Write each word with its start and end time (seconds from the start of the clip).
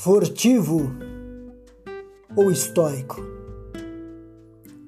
Furtivo 0.00 0.92
ou 2.36 2.52
estoico? 2.52 3.16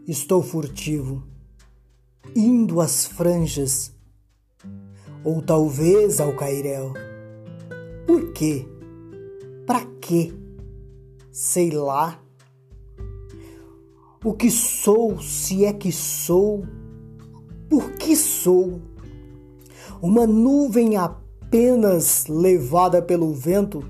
Estou 0.07 0.41
furtivo, 0.41 1.25
indo 2.37 2.81
às 2.81 3.07
franjas, 3.07 3.93
ou 5.25 5.43
talvez 5.43 6.21
ao 6.21 6.33
cairel. 6.37 6.95
Por 8.07 8.33
quê? 8.33 8.65
Para 9.67 9.84
quê? 10.01 10.33
Sei 11.33 11.73
lá. 11.73 12.23
O 14.25 14.33
que 14.33 14.48
sou, 14.48 15.20
se 15.20 15.65
é 15.65 15.73
que 15.73 15.91
sou? 15.91 16.65
Por 17.69 17.91
que 17.95 18.15
sou? 18.15 18.81
Uma 20.01 20.25
nuvem 20.25 20.97
apenas 20.97 22.29
levada 22.29 23.03
pelo 23.03 23.34
vento? 23.34 23.84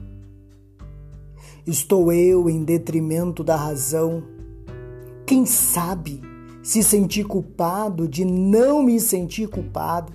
Estou 1.70 2.12
eu 2.12 2.50
em 2.50 2.64
detrimento 2.64 3.44
da 3.44 3.54
razão? 3.54 4.24
Quem 5.24 5.46
sabe 5.46 6.20
se 6.64 6.82
sentir 6.82 7.24
culpado 7.24 8.08
de 8.08 8.24
não 8.24 8.82
me 8.82 8.98
sentir 8.98 9.48
culpado? 9.48 10.12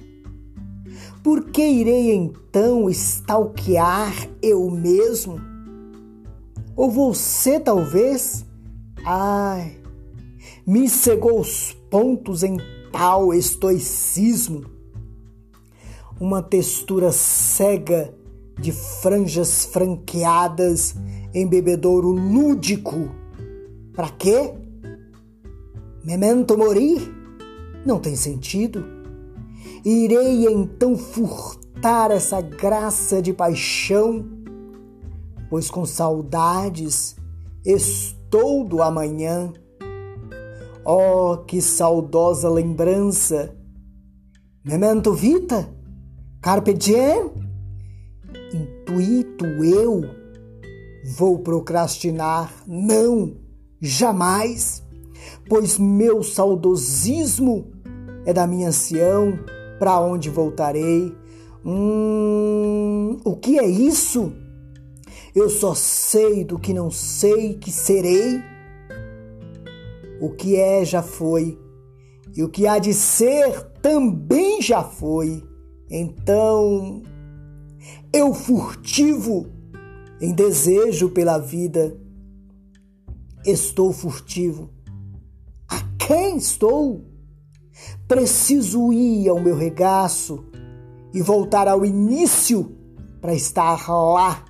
Por 1.24 1.46
que 1.46 1.66
irei 1.66 2.14
então 2.14 2.90
stalkear 2.90 4.28
eu 4.42 4.70
mesmo? 4.70 5.40
Ou 6.76 6.92
você 6.92 7.58
talvez? 7.58 8.46
Ai, 9.06 9.78
me 10.68 10.90
cegou 10.90 11.40
os 11.40 11.72
pontos 11.90 12.44
em 12.44 12.58
tal 12.92 13.34
estoicismo. 13.34 14.66
Uma 16.20 16.42
textura 16.42 17.14
cega 17.14 18.14
de 18.60 18.72
franjas 18.72 19.66
franqueadas 19.66 20.96
em 21.34 21.48
bebedouro 21.48 22.10
lúdico. 22.10 23.10
Para 23.94 24.10
quê? 24.10 24.54
Memento 26.04 26.58
mori? 26.58 27.14
Não 27.86 28.00
tem 28.00 28.16
sentido. 28.16 28.86
Irei 29.84 30.48
então 30.48 30.98
furtar 30.98 32.12
essa 32.12 32.42
graça 32.42 33.22
de 33.22 33.34
paixão, 33.34 34.26
pois 35.50 35.70
com 35.70 35.86
saudades 35.86 37.16
estou 37.64 38.64
do 38.64 38.82
amanhã. 38.82 39.52
Oh, 40.84 41.38
que 41.46 41.62
saudosa 41.62 42.50
lembrança! 42.50 43.56
Memento 44.64 45.14
vita? 45.14 45.70
Carpe 46.42 46.74
diem? 46.74 47.45
Intuito 48.54 49.46
eu 49.64 50.02
vou 51.18 51.40
procrastinar. 51.40 52.54
Não, 52.68 53.36
jamais, 53.82 54.84
pois 55.48 55.78
meu 55.78 56.24
saudosismo 56.24 57.72
é 58.26 58.34
da 58.34 58.48
minha 58.48 58.70
ancião, 58.70 59.38
para 59.80 60.00
onde 60.00 60.30
voltarei. 60.30 61.16
Hum, 61.66 63.20
o 63.24 63.36
que 63.36 63.60
é 63.60 63.68
isso? 63.68 64.34
Eu 65.36 65.50
só 65.50 65.76
sei 65.76 66.44
do 66.44 66.58
que 66.58 66.74
não 66.74 66.90
sei 66.90 67.56
que 67.56 67.72
serei. 67.72 68.42
O 70.22 70.30
que 70.30 70.56
é 70.56 70.86
já 70.86 71.04
foi, 71.04 71.60
e 72.36 72.44
o 72.44 72.50
que 72.50 72.68
há 72.68 72.80
de 72.80 72.94
ser 72.94 73.64
também 73.82 74.62
já 74.62 74.84
foi. 74.84 75.44
Então, 75.90 77.02
eu 78.12 78.34
furtivo 78.34 79.48
em 80.22 80.34
desejo 80.34 81.10
pela 81.10 81.38
vida. 81.38 81.98
Estou 83.46 83.92
furtivo. 83.92 84.70
A 85.68 85.82
quem 85.98 86.38
estou? 86.38 87.06
Preciso 88.08 88.94
ir 88.94 89.28
ao 89.28 89.42
meu 89.42 89.56
regaço 89.56 90.46
e 91.14 91.22
voltar 91.22 91.68
ao 91.68 91.86
início 91.86 92.76
para 93.22 93.34
estar 93.34 93.90
lá 93.90 94.46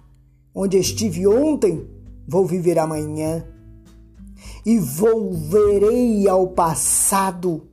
onde 0.54 0.78
estive 0.78 1.28
ontem. 1.28 1.90
Vou 2.28 2.46
viver 2.46 2.80
amanhã 2.80 3.46
e 4.66 4.80
volverei 4.80 6.28
ao 6.28 6.48
passado, 6.48 7.68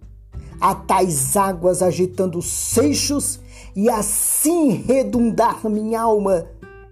a 0.60 0.74
tais 0.74 1.36
águas 1.36 1.82
agitando 1.82 2.38
os 2.38 2.46
seixos 2.46 3.40
e 3.74 3.88
assim 3.88 4.70
redundar 4.70 5.68
minha 5.68 6.02
alma 6.02 6.46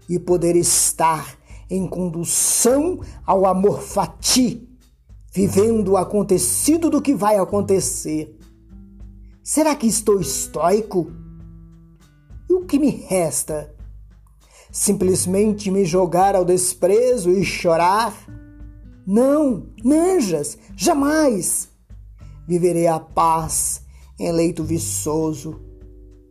e 0.08 0.18
poder 0.18 0.56
estar 0.56 1.38
em 1.68 1.86
condução 1.86 3.00
ao 3.24 3.46
amor 3.46 3.80
fati, 3.80 4.68
vivendo 5.32 5.92
o 5.92 5.96
acontecido 5.96 6.90
do 6.90 7.00
que 7.00 7.14
vai 7.14 7.38
acontecer. 7.38 8.36
Será 9.42 9.74
que 9.76 9.86
estou 9.86 10.20
estoico? 10.20 11.12
E 12.48 12.52
o 12.52 12.64
que 12.64 12.78
me 12.78 12.90
resta? 12.90 13.72
Simplesmente 14.72 15.70
me 15.70 15.84
jogar 15.84 16.34
ao 16.34 16.44
desprezo 16.44 17.30
e 17.30 17.44
chorar? 17.44 18.14
Não, 19.06 19.66
nanjas, 19.84 20.58
jamais! 20.76 21.68
Viverei 22.46 22.88
a 22.88 22.98
paz 22.98 23.82
em 24.18 24.32
leito 24.32 24.64
viçoso. 24.64 25.69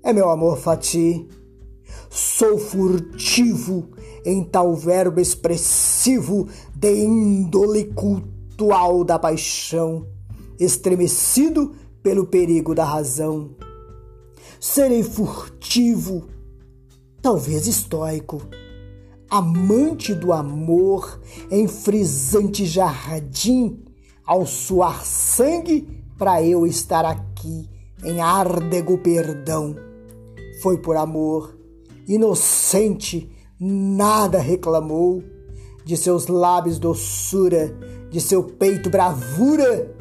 É 0.03 0.13
meu 0.13 0.29
amor 0.29 0.57
fati 0.57 1.27
Sou 2.09 2.57
furtivo 2.57 3.89
em 4.25 4.43
tal 4.43 4.75
verbo 4.75 5.19
expressivo 5.19 6.47
de 6.75 6.91
índole 7.03 7.85
cultual 7.93 9.03
da 9.03 9.19
paixão, 9.19 10.07
estremecido 10.59 11.75
pelo 12.01 12.25
perigo 12.25 12.73
da 12.73 12.83
razão. 12.83 13.51
Serei 14.59 15.03
furtivo, 15.03 16.27
talvez 17.21 17.67
estoico, 17.67 18.41
amante 19.29 20.13
do 20.15 20.33
amor 20.33 21.21
em 21.51 21.67
frisante 21.67 22.65
jardim, 22.65 23.83
ao 24.25 24.45
suar 24.45 25.05
sangue 25.05 26.03
para 26.17 26.43
eu 26.43 26.65
estar 26.65 27.05
aqui 27.05 27.69
em 28.03 28.19
árdego 28.19 28.97
perdão. 28.97 29.88
Foi 30.61 30.77
por 30.77 30.97
amor 30.97 31.59
inocente, 32.09 33.31
nada 33.59 34.39
reclamou, 34.39 35.23
de 35.85 35.95
seus 35.95 36.27
lábios 36.27 36.79
doçura, 36.79 37.73
de 38.09 38.19
seu 38.19 38.43
peito 38.43 38.89
bravura, 38.89 39.95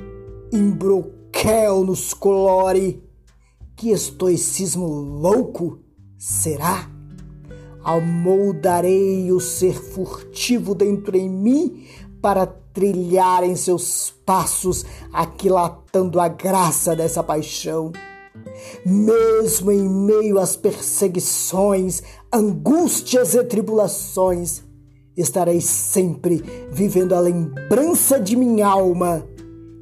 embroquel 0.50 1.84
nos 1.84 2.14
colore. 2.14 3.04
Que 3.76 3.90
estoicismo 3.90 4.86
louco 4.86 5.78
será? 6.16 6.90
Amoldarei 7.84 9.30
o 9.30 9.38
ser 9.38 9.74
furtivo 9.74 10.74
dentro 10.74 11.16
em 11.16 11.28
mim 11.28 11.86
para 12.20 12.46
trilhar 12.46 13.44
em 13.44 13.54
seus 13.54 14.12
passos, 14.26 14.84
aquilatando 15.12 16.18
a 16.18 16.26
graça 16.26 16.96
dessa 16.96 17.22
paixão. 17.22 17.92
Mesmo 18.84 19.70
em 19.70 19.88
meio 19.88 20.38
às 20.38 20.56
perseguições, 20.56 22.02
angústias 22.32 23.34
e 23.34 23.42
tribulações, 23.44 24.62
estarei 25.16 25.60
sempre 25.60 26.42
vivendo 26.70 27.14
a 27.14 27.20
lembrança 27.20 28.20
de 28.20 28.36
minha 28.36 28.66
alma 28.66 29.26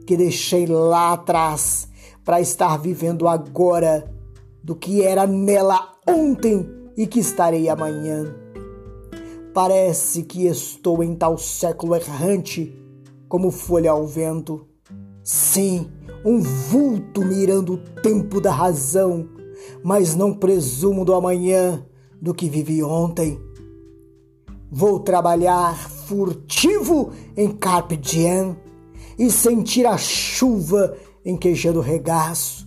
que 0.06 0.16
deixei 0.16 0.66
lá 0.66 1.12
atrás 1.12 1.88
para 2.24 2.40
estar 2.40 2.76
vivendo 2.78 3.28
agora 3.28 4.10
do 4.62 4.74
que 4.74 5.02
era 5.02 5.26
nela 5.26 5.92
ontem 6.08 6.68
e 6.96 7.06
que 7.06 7.20
estarei 7.20 7.68
amanhã. 7.68 8.34
Parece 9.52 10.22
que 10.22 10.46
estou 10.46 11.02
em 11.02 11.14
tal 11.14 11.38
século 11.38 11.94
errante 11.94 12.76
como 13.28 13.50
folha 13.50 13.90
ao 13.90 14.06
vento. 14.06 14.66
Sim, 15.22 15.90
um 16.24 16.40
vulto 16.40 17.24
mirando 17.24 17.74
o 17.74 18.00
tempo 18.00 18.40
da 18.40 18.52
razão, 18.52 19.28
mas 19.82 20.14
não 20.14 20.32
presumo 20.32 21.04
do 21.04 21.14
amanhã 21.14 21.84
do 22.20 22.34
que 22.34 22.48
vivi 22.48 22.82
ontem. 22.82 23.40
Vou 24.70 25.00
trabalhar 25.00 25.76
furtivo 26.06 27.12
em 27.36 27.50
carpe 27.50 27.96
diem 27.96 28.56
e 29.18 29.30
sentir 29.30 29.86
a 29.86 29.96
chuva 29.96 30.96
enquejando 31.24 31.78
o 31.78 31.82
regaço 31.82 32.66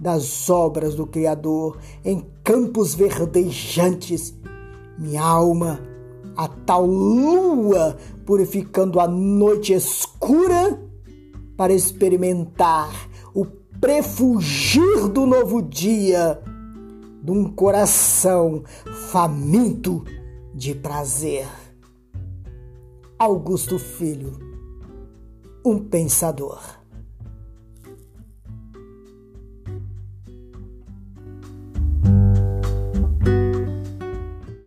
das 0.00 0.50
obras 0.50 0.94
do 0.94 1.06
Criador 1.06 1.78
em 2.04 2.24
campos 2.42 2.94
verdejantes. 2.94 4.34
Minha 4.98 5.22
alma, 5.22 5.80
a 6.36 6.48
tal 6.48 6.84
lua 6.84 7.96
purificando 8.26 9.00
a 9.00 9.06
noite 9.06 9.72
escura 9.72 10.80
para 11.56 11.72
experimentar 11.72 12.90
o 13.34 13.44
prefugir 13.80 15.08
do 15.08 15.26
novo 15.26 15.62
dia 15.62 16.40
de 17.22 17.30
um 17.30 17.50
coração 17.50 18.62
faminto 19.10 20.04
de 20.54 20.74
prazer. 20.74 21.46
Augusto 23.18 23.78
Filho, 23.78 24.32
um 25.64 25.78
pensador. 25.78 26.83